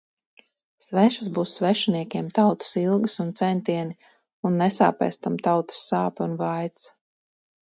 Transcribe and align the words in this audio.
Svešas 0.83 1.27
būs 1.37 1.51
svešniekiem 1.59 2.31
tautas 2.37 2.71
ilgas 2.85 3.19
un 3.25 3.29
centieni 3.41 3.95
un 4.51 4.59
nesāpēs 4.63 5.23
tam 5.27 5.37
tautas 5.51 5.85
sāpe 5.93 6.27
un 6.29 6.35
vaids. 6.43 6.89